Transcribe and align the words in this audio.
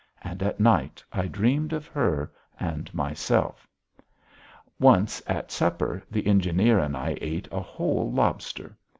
And 0.23 0.41
at 0.41 0.59
night 0.59 1.03
I 1.13 1.27
dreamed 1.27 1.73
of 1.73 1.85
her 1.85 2.31
and 2.59 2.91
myself. 2.91 3.67
Once 4.79 5.21
at 5.27 5.51
supper 5.51 6.01
the 6.09 6.25
engineer 6.25 6.79
and 6.79 6.97
I 6.97 7.19
ate 7.21 7.47
a 7.51 7.59
whole 7.61 8.11
lobster. 8.11 8.75